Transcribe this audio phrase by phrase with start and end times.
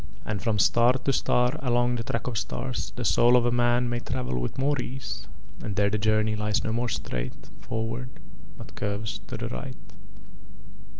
[0.25, 3.87] And from star to star along the Track of Stars the soul of a man
[3.87, 5.27] may travel with more ease,
[5.61, 8.09] and there the journey lies no more straight forward,
[8.57, 9.77] but curves to the right."